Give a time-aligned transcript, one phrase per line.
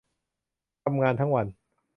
[0.83, 1.47] ทำงานทั้งวัน